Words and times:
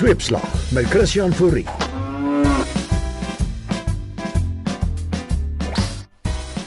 Sweepslag 0.00 0.72
met 0.72 0.84
Christian 0.84 1.32
Fourie. 1.32 1.66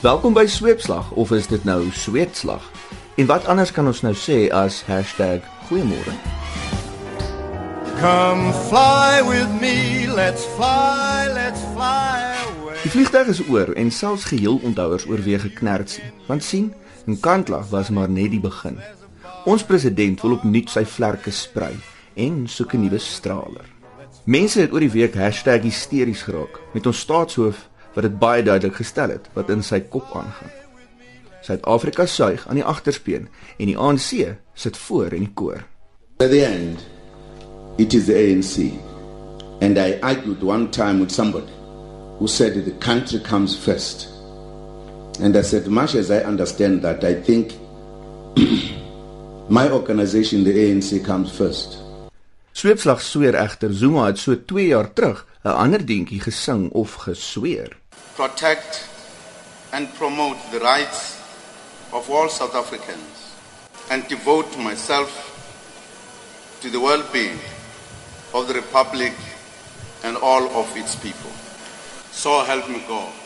Welkom 0.01 0.33
by 0.33 0.45
Sweepslag 0.45 1.11
of 1.11 1.31
is 1.31 1.47
dit 1.47 1.63
nou 1.63 1.87
Sweetslag? 1.91 2.71
En 3.15 3.25
wat 3.25 3.45
anders 3.45 3.71
kan 3.71 3.89
ons 3.89 4.01
nou 4.01 4.13
sê 4.13 4.51
as 4.53 4.83
#goeiemôre? 4.85 6.13
Come 7.97 8.53
fly 8.69 9.23
with 9.25 9.49
me, 9.61 10.05
let's 10.13 10.45
fly, 10.53 11.25
let's 11.33 11.61
fly 11.73 12.37
away. 12.45 12.77
Die 12.83 12.91
vliegtuig 12.91 13.27
is 13.33 13.41
oor 13.47 13.73
en 13.73 13.91
selfs 13.91 14.27
geheel 14.29 14.59
onthouers 14.61 15.07
oorweeg 15.09 15.41
geknertsie. 15.41 16.03
Want 16.27 16.43
sien, 16.43 16.73
'n 17.07 17.17
kantlag 17.19 17.69
was 17.69 17.89
maar 17.89 18.09
net 18.09 18.29
die 18.29 18.43
begin. 18.45 18.77
Ons 19.45 19.63
president 19.63 20.21
wil 20.21 20.31
opnuut 20.31 20.69
sy 20.69 20.85
vlerke 20.85 21.31
sprei 21.31 21.73
en 22.15 22.47
soek 22.47 22.73
'n 22.73 22.81
nuwe 22.81 22.97
straler. 22.97 23.65
Mense 24.25 24.59
het 24.59 24.71
oor 24.71 24.79
die 24.79 24.91
week 24.91 25.13
#hysteries 25.13 26.21
geraak 26.21 26.59
met 26.73 26.85
ons 26.85 26.99
staatshoof 26.99 27.69
wat 27.93 28.03
dit 28.03 28.19
baie 28.19 28.43
duidelik 28.43 28.75
gestel 28.75 29.09
het 29.09 29.29
wat 29.33 29.49
in 29.49 29.63
sy 29.63 29.79
kop 29.79 30.05
aangaan. 30.13 30.51
Suid-Afrika 31.41 32.05
suig 32.05 32.47
aan 32.47 32.55
die 32.55 32.63
agterspeen 32.63 33.27
en 33.57 33.65
die 33.65 33.77
ANC 33.77 34.37
sit 34.53 34.77
voor 34.77 35.13
in 35.13 35.25
die 35.25 35.33
koor. 35.33 35.65
At 36.17 36.29
the 36.29 36.45
end, 36.45 36.85
it 37.77 37.93
is 37.93 38.05
the 38.05 38.15
ANC. 38.15 38.71
And 39.61 39.77
I 39.77 39.99
argued 40.01 40.43
one 40.43 40.69
time 40.69 40.99
with 40.99 41.11
somebody 41.11 41.51
who 42.19 42.27
said 42.27 42.53
the 42.53 42.71
country 42.79 43.19
comes 43.19 43.55
first. 43.55 44.07
And 45.21 45.35
I 45.35 45.43
said, 45.43 45.67
much 45.67 45.95
as 45.95 46.09
I 46.09 46.23
understand 46.23 46.81
that, 46.81 47.03
I 47.03 47.13
think 47.13 47.53
my 49.49 49.69
organization, 49.69 50.43
the 50.43 50.53
ANC, 50.53 51.03
comes 51.05 51.31
first. 51.31 51.82
Sweepslag 52.53 53.01
sweer 53.01 53.33
egter 53.33 53.73
Zuma 53.73 54.05
het 54.05 54.19
so 54.21 54.35
2 54.45 54.67
jaar 54.67 54.93
terug 54.93 55.25
'n 55.43 55.49
ander 55.49 55.85
dingetjie 55.85 56.21
gesing 56.21 56.71
of 56.71 56.93
gesweer. 56.93 57.77
Protect 58.15 58.87
and 59.69 59.93
promote 59.97 60.37
the 60.51 60.59
rights 60.59 60.99
of 61.89 62.09
all 62.09 62.29
South 62.29 62.55
Africans 62.55 63.17
and 63.89 64.07
devote 64.07 64.57
myself 64.57 65.09
to 66.59 66.69
the 66.69 66.79
well 66.79 67.03
being 67.11 67.39
of 68.31 68.47
the 68.47 68.53
Republic 68.53 69.13
and 70.03 70.17
all 70.17 70.45
of 70.45 70.75
its 70.75 70.95
people. 70.95 71.31
So 72.11 72.45
help 72.45 72.67
me 72.67 72.81
God. 72.87 73.21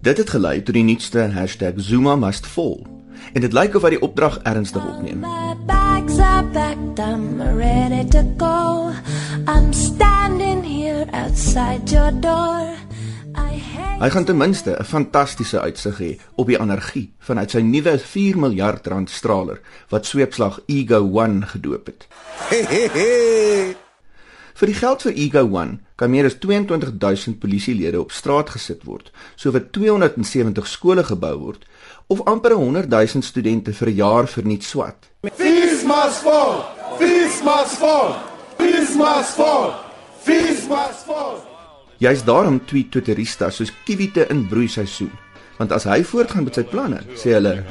Dit 0.00 0.16
het 0.16 0.30
gelei 0.30 0.62
tot 0.62 0.74
die 0.74 0.84
nuutste 0.84 1.48
#ZumaMustFall 1.76 2.99
en 3.32 3.40
dit 3.40 3.52
lyk 3.52 3.74
of 3.74 3.82
hy 3.82 3.90
die 3.96 4.02
opdrag 4.02 4.40
ernstig 4.42 4.84
opneem. 4.86 5.24
Hy 14.00 14.08
gaan 14.08 14.24
ten 14.24 14.36
minste 14.36 14.76
'n 14.78 14.84
fantastiese 14.84 15.60
uitsig 15.60 15.98
hê 15.98 16.18
op 16.34 16.46
die 16.46 16.60
energie 16.60 17.12
vanuit 17.18 17.50
sy 17.50 17.60
nuwe 17.60 17.98
4 17.98 18.38
miljard 18.38 18.86
rand 18.86 19.10
straler 19.10 19.60
wat 19.88 20.06
sweepslag 20.06 20.60
Ego 20.66 21.20
1 21.20 21.46
gedoop 21.46 21.86
het. 21.86 22.08
Vir 24.60 24.68
die 24.68 24.76
geld 24.76 25.00
vir 25.06 25.14
Ego 25.16 25.40
1 25.56 25.70
kan 25.96 26.10
meer 26.12 26.26
as 26.28 26.34
22000 26.36 27.38
polisielede 27.40 27.96
op 27.96 28.10
straat 28.12 28.50
gesit 28.52 28.82
word, 28.84 29.06
sowat 29.32 29.70
270 29.72 30.66
skole 30.68 31.00
gebou 31.08 31.30
word 31.40 31.62
of 32.12 32.20
amper 32.28 32.52
100 32.52 32.90
000 32.92 33.24
studente 33.24 33.72
vir 33.72 33.88
'n 33.88 33.96
jaar 33.96 34.26
verniet 34.28 34.62
swat. 34.62 35.08
Fees 35.32 35.80
must 35.82 36.20
fall. 36.20 36.60
Fees 36.98 37.40
must 37.42 37.78
fall. 37.80 38.12
Fees 38.58 38.92
must 39.00 39.32
fall. 39.40 39.72
Fees 40.20 40.68
must 40.68 41.06
fall. 41.08 41.40
Juist 41.98 42.26
daarom 42.26 42.60
tweet 42.64 42.90
Twitteristas 42.90 43.56
soos 43.56 43.72
kiwite 43.86 44.28
in 44.28 44.46
broeiseisoen, 44.48 45.16
want 45.56 45.72
as 45.72 45.84
hy 45.84 46.04
voortgaan 46.04 46.44
met 46.44 46.54
sy 46.54 46.64
planne, 46.64 47.00
sê 47.16 47.32
hulle 47.32 47.64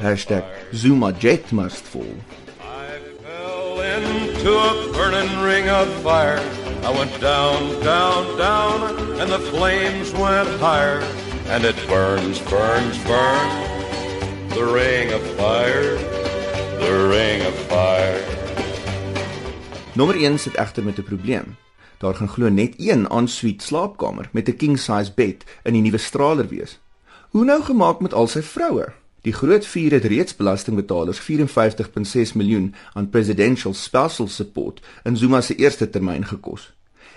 #ZumaJetMustFall. 0.72 2.18
I 2.58 2.98
fell 3.22 3.78
into 3.78 4.58
a 4.58 4.74
burning 4.90 5.38
ring 5.46 5.70
of 5.70 5.86
fire. 6.02 6.59
I 6.82 6.90
went 6.98 7.20
down, 7.20 7.60
down, 7.84 8.38
down, 8.38 9.20
and 9.20 9.30
the 9.30 9.38
flames 9.38 10.12
went 10.12 10.48
higher. 10.60 11.00
And 11.46 11.64
it 11.64 11.76
burns, 11.86 12.38
burns, 12.48 12.96
burns. 13.04 14.54
The 14.54 14.64
ring 14.64 15.12
of 15.12 15.22
fire. 15.36 15.96
The 16.80 17.08
ring 17.08 17.42
of 17.46 17.54
fire. 17.68 18.24
Nommer 19.94 20.16
1 20.16 20.38
sit 20.38 20.54
egter 20.54 20.84
met 20.84 20.98
'n 20.98 21.02
probleem. 21.02 21.56
Daar 21.98 22.14
gaan 22.14 22.28
glo 22.28 22.48
net 22.48 22.74
een 22.76 23.10
aansuite 23.10 23.64
slaapkamer 23.64 24.28
met 24.32 24.48
'n 24.48 24.56
king 24.56 24.78
size 24.78 25.12
bed 25.14 25.44
in 25.62 25.72
die 25.72 25.82
nuwe 25.82 25.98
straler 25.98 26.48
wees. 26.48 26.80
Hoe 27.30 27.44
nou 27.44 27.62
gemaak 27.62 28.00
met 28.00 28.14
al 28.14 28.26
sy 28.26 28.42
vroue? 28.42 28.92
Die 29.20 29.32
groot 29.32 29.66
vier 29.66 29.92
het 29.92 30.04
reeds 30.04 30.36
belastingbetalers 30.36 31.20
54.6 31.20 32.32
miljoen 32.34 32.74
aan 32.92 33.10
presidential 33.10 33.74
spousal 33.74 34.28
support 34.28 34.80
in 35.04 35.16
Zuma 35.16 35.40
se 35.40 35.54
eerste 35.54 35.90
termyn 35.90 36.24
gekos. 36.24 36.72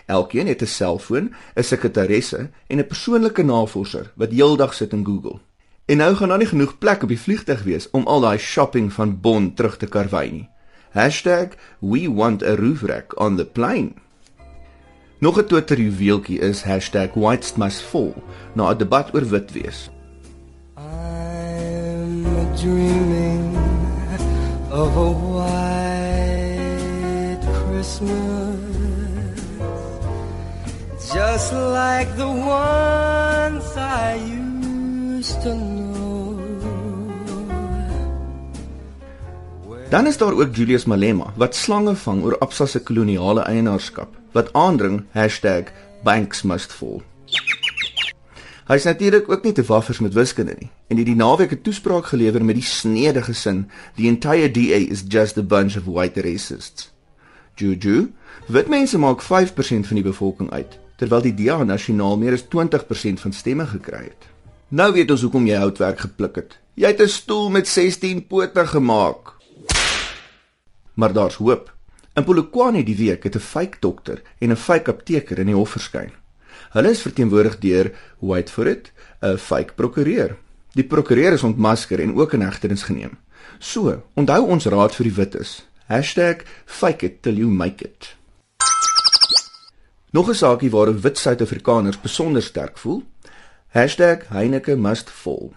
Elkeen 0.05 0.47
het 0.47 0.61
'n 0.61 0.65
selfoon, 0.65 1.33
'n 1.55 1.63
sekretaresse 1.63 2.49
en 2.67 2.77
'n 2.77 2.87
persoonlike 2.87 3.43
navorser 3.43 4.11
wat 4.15 4.31
heeldag 4.31 4.73
sit 4.73 4.91
in 4.91 5.05
Google. 5.05 5.39
En 5.85 5.97
nou 5.97 6.15
gaan 6.15 6.27
daar 6.27 6.37
nie 6.37 6.47
genoeg 6.47 6.77
plek 6.77 7.03
op 7.03 7.09
die 7.09 7.19
vliegtuig 7.19 7.63
wees 7.63 7.89
om 7.91 8.07
al 8.07 8.21
daai 8.21 8.37
shopping 8.37 8.93
van 8.93 9.19
Bonn 9.21 9.53
terug 9.53 9.77
te 9.77 9.85
karwei 9.85 10.31
nie. 10.31 10.49
#we 11.79 12.13
want 12.13 12.43
a 12.43 12.55
roof 12.55 12.81
rack 12.81 13.19
on 13.19 13.35
the 13.35 13.45
plane. 13.45 13.91
Nog 15.19 15.37
'n 15.37 15.45
Twitter 15.45 15.79
juweeltjie 15.79 16.39
is 16.39 16.63
#whitesmustfall 17.13 18.13
na 18.53 18.71
'n 18.71 18.77
debat 18.77 19.13
oor 19.13 19.29
wit 19.29 19.51
wees. 19.51 19.92
Dreaming 22.61 23.57
of 24.71 24.95
a 24.95 25.11
white 25.33 26.33
Christmas, 27.43 28.59
just 31.13 31.51
like 31.53 32.15
the 32.15 32.27
ones 32.27 33.75
I 33.75 34.15
used 34.15 35.41
to 35.41 35.55
know. 35.55 36.39
Dan 39.89 40.07
is 40.07 40.17
daar 40.17 40.33
ook 40.33 40.55
Julius 40.55 40.85
Malema 40.85 41.33
wat 41.35 41.55
slange 41.55 41.95
vang 41.95 42.23
oor 42.23 42.37
Absa 42.39 42.65
se 42.65 42.79
koloniale 42.79 43.41
eienaarskap 43.41 44.07
wat 44.31 44.53
aandring 44.53 45.05
#banksmustfall. 46.03 46.97
Hy 46.97 47.12
is 48.67 48.83
natuurlik 48.83 49.29
ook 49.29 49.43
nie 49.43 49.51
te 49.51 49.63
waffers 49.63 49.99
met 49.99 50.13
wiskunde 50.13 50.55
nie 50.59 50.69
en 50.87 50.97
het 50.97 51.05
die 51.05 51.15
naweek 51.15 51.51
'n 51.51 51.61
toespraak 51.61 52.05
gelewer 52.05 52.45
met 52.45 52.55
die 52.55 52.63
snedige 52.63 53.33
sin 53.33 53.69
the 53.95 54.07
entire 54.07 54.51
DA 54.51 54.79
is 54.89 55.03
just 55.07 55.37
a 55.37 55.43
bunch 55.43 55.77
of 55.77 55.85
white 55.85 56.21
racists. 56.21 56.93
Juju, 57.55 58.13
wit 58.47 58.67
mense 58.67 58.97
maak 58.97 59.21
5% 59.21 59.87
van 59.87 59.95
die 59.95 60.03
bevolking 60.03 60.51
uit 60.51 60.79
terwyl 60.95 61.21
die 61.21 61.33
DA 61.33 61.63
nasionaal 61.63 62.17
meer 62.17 62.33
as 62.33 62.45
20% 62.47 63.19
van 63.19 63.33
stemme 63.33 63.65
gekry 63.65 64.03
het. 64.03 64.29
Nou 64.69 64.93
weet 64.93 65.11
ons 65.11 65.21
hoekom 65.21 65.45
jy 65.45 65.57
houtwerk 65.61 65.99
gepluk 65.99 66.35
het. 66.35 66.59
Jy 66.73 66.87
het 66.87 67.01
'n 67.01 67.07
stoel 67.07 67.49
met 67.49 67.67
16 67.67 68.27
pote 68.27 68.67
gemaak. 68.67 69.33
Maar 70.93 71.13
daar's 71.13 71.35
hoop. 71.35 71.73
In 72.13 72.23
Polokwane 72.23 72.83
die 72.83 72.95
week 72.95 73.23
het 73.23 73.35
'n 73.35 73.39
fake 73.39 73.77
dokter 73.79 74.21
en 74.39 74.49
'n 74.51 74.55
fake 74.55 74.91
apteker 74.91 75.39
in 75.39 75.45
die 75.45 75.55
hof 75.55 75.69
verskyn. 75.69 76.11
Hulle 76.73 76.89
is 76.89 77.01
verteenwoordig 77.01 77.59
deur 77.59 77.91
wait 78.19 78.49
for 78.49 78.67
it, 78.67 78.91
'n 79.21 79.37
fake 79.37 79.73
prokureur. 79.75 80.37
Die 80.73 80.83
prokureur 80.83 81.33
is 81.33 81.43
ontmasker 81.43 81.99
en 81.99 82.15
ook 82.15 82.33
in 82.33 82.41
hegtenis 82.41 82.83
geneem. 82.83 83.17
So, 83.59 84.03
onthou 84.15 84.47
ons 84.47 84.65
raad 84.65 84.95
vir 84.95 85.03
die 85.03 85.15
wites. 85.15 85.65
#fake 86.65 87.05
it 87.05 87.21
till 87.21 87.37
you 87.37 87.49
make 87.49 87.83
it. 87.83 88.15
Nog 90.11 90.29
'n 90.29 90.35
saakie 90.35 90.69
waar 90.69 91.01
wit 91.01 91.17
Suid-Afrikaners 91.17 92.01
besonder 92.01 92.41
sterk 92.41 92.77
voel. 92.77 93.03
#Heineke 93.73 94.75
must 94.75 95.09
fall. 95.09 95.51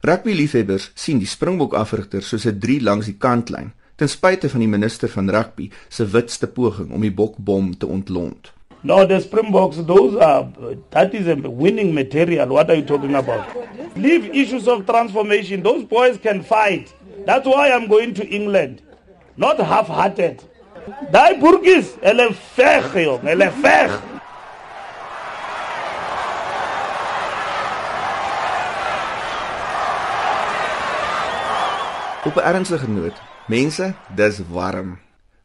Rugby 0.00 0.32
liefhebbers 0.32 0.90
sien 0.94 1.18
die 1.18 1.26
Springbok 1.26 1.74
afrigter 1.74 2.22
soos 2.22 2.44
'n 2.46 2.58
3 2.58 2.82
langs 2.82 3.06
die 3.06 3.16
kantlyn 3.18 3.72
ten 3.94 4.08
spyte 4.08 4.48
van 4.48 4.60
die 4.64 4.68
minister 4.68 5.08
van 5.08 5.30
rugby 5.30 5.68
se 5.88 6.06
witste 6.10 6.46
poging 6.46 6.90
om 6.90 7.00
die 7.00 7.12
bokbom 7.14 7.76
te 7.78 7.86
ontlont. 7.86 8.52
No, 8.84 9.06
the 9.06 9.20
Springboks, 9.20 9.76
those 9.76 10.16
are, 10.16 10.50
that 10.90 11.14
is 11.14 11.28
a 11.28 11.36
winning 11.36 11.94
material. 11.94 12.48
What 12.48 12.68
are 12.68 12.74
you 12.74 12.84
talking 12.84 13.14
about? 13.14 13.46
Leave 13.96 14.24
issues 14.34 14.66
of 14.66 14.86
transformation. 14.86 15.62
Those 15.62 15.84
boys 15.84 16.18
can 16.18 16.42
fight. 16.42 16.92
That's 17.24 17.46
why 17.46 17.70
I'm 17.70 17.86
going 17.86 18.12
to 18.14 18.26
England. 18.26 18.82
Not 19.36 19.60
half-hearted. 19.60 20.42
Daai 21.12 21.38
burgers, 21.38 21.94
hulle 22.02 22.32
veg, 22.56 22.88
joh, 23.04 23.20
hulle 23.22 23.48
veg. 23.62 23.92
Op 32.26 32.36
'n 32.36 32.44
ernstige 32.50 32.88
noot, 32.88 33.14
mense, 33.46 33.94
dis 34.14 34.42
warm. 34.50 34.98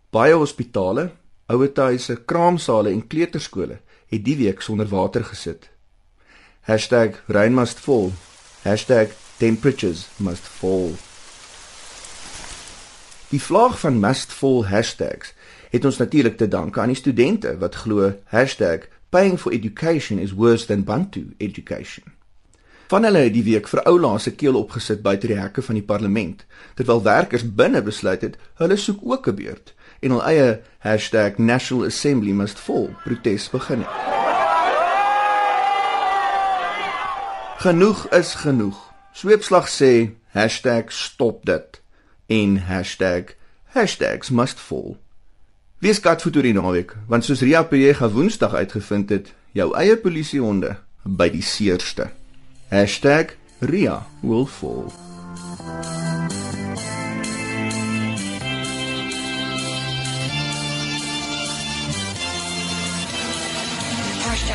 Baie 0.09 0.33
hospitale, 0.33 1.11
ouerhuise, 1.47 2.15
kraamsale 2.25 2.91
en 2.91 3.07
kleuterskole 3.07 3.79
het 4.11 4.23
die 4.23 4.35
week 4.37 4.61
sonder 4.61 4.87
water 4.87 5.23
gesit. 5.23 5.69
#rain 7.27 7.53
must 7.53 7.79
fall. 7.79 8.11
#temperatures 9.37 10.07
must 10.17 10.43
fall. 10.43 10.95
Die 13.29 13.41
vlaag 13.41 13.79
van 13.79 13.99
must 13.99 14.31
fall 14.31 14.65
hashtags 14.65 15.33
het 15.69 15.85
ons 15.85 15.97
natuurlik 15.97 16.37
te 16.37 16.47
danke 16.47 16.79
aan 16.79 16.87
die 16.87 16.95
studente 16.95 17.57
wat 17.57 17.75
glo 17.75 18.13
#paying 19.09 19.39
for 19.39 19.51
education 19.51 20.19
is 20.19 20.33
worse 20.33 20.65
than 20.65 20.83
bantu 20.83 21.33
education. 21.37 22.03
Van 22.87 23.03
hulle 23.03 23.17
het 23.17 23.33
die 23.33 23.43
week 23.43 23.67
vir 23.67 23.83
oulaas 23.83 24.23
se 24.23 24.31
keel 24.35 24.55
opgesit 24.55 25.01
buite 25.01 25.27
die 25.27 25.39
hekke 25.39 25.61
van 25.61 25.75
die 25.75 25.83
parlement 25.83 26.45
terwyl 26.75 27.03
werkers 27.03 27.43
binne 27.55 27.81
besluit 27.81 28.21
het 28.21 28.37
hulle 28.55 28.75
soek 28.75 28.99
ook 29.03 29.27
'n 29.27 29.35
beurt 29.35 29.73
en 29.99 30.11
hul 30.11 30.23
eie 30.23 30.61
#national 31.37 31.85
assembly 31.85 32.31
must 32.31 32.59
fall 32.59 32.89
protes 33.03 33.49
begin 33.49 33.79
het. 33.85 33.89
Genoeg 37.57 38.07
is 38.13 38.35
genoeg. 38.35 38.77
Sweepslag 39.13 39.67
sê 39.69 40.09
#stop 40.87 41.45
dit 41.45 41.81
en 42.27 42.57
#hashtags 43.73 44.29
must 44.29 44.59
fall. 44.59 44.97
Wie 45.79 45.93
skat 45.93 46.21
vir 46.21 46.31
die 46.31 46.53
naweek? 46.53 46.95
Want 47.07 47.25
soos 47.25 47.41
Ria 47.41 47.63
Pega 47.63 48.09
Woensdag 48.09 48.53
uitgevind 48.53 49.09
het, 49.09 49.33
jou 49.51 49.75
eie 49.77 49.97
polisiehonde 49.97 50.75
by 51.03 51.29
die 51.29 51.41
seerste. 51.41 52.09
#Ria 53.59 54.05
will 54.21 54.45
fall. 54.45 55.06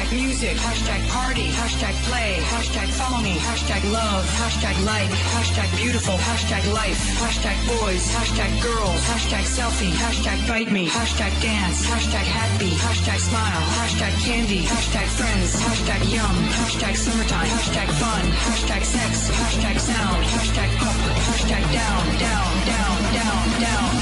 Hashtag 0.03 0.19
music, 0.19 0.57
hashtag 0.57 1.09
party, 1.11 1.47
hashtag 1.47 1.95
play, 2.11 2.35
hashtag 2.51 2.89
follow 2.99 3.23
me, 3.23 3.39
hashtag 3.39 3.83
love, 3.93 4.27
hashtag 4.35 4.75
like, 4.85 5.09
hashtag 5.31 5.77
beautiful, 5.77 6.17
hashtag 6.19 6.75
life, 6.75 6.99
hashtag 7.23 7.55
boys, 7.71 8.11
hashtag 8.11 8.51
girls, 8.61 8.99
hashtag 9.07 9.45
selfie, 9.47 9.93
hashtag 9.95 10.49
bite 10.49 10.73
me, 10.73 10.89
hashtag 10.89 11.31
dance, 11.41 11.87
hashtag 11.87 12.27
happy, 12.27 12.71
hashtag 12.83 13.19
smile, 13.21 13.63
hashtag 13.79 14.13
candy, 14.27 14.63
hashtag 14.63 15.07
friends, 15.07 15.55
hashtag 15.63 16.03
yum, 16.11 16.37
hashtag 16.59 16.97
summertime, 16.97 17.47
hashtag 17.47 17.89
fun, 18.03 18.25
hashtag 18.51 18.83
sex, 18.83 19.31
hashtag 19.31 19.79
sound, 19.79 20.25
hashtag 20.25 20.71
up, 20.83 20.99
hashtag 21.31 21.63
down, 21.73 22.07
down, 22.19 22.67
down, 22.67 22.99
down, 23.15 23.15
down, 23.15 23.61
down, 23.63 24.02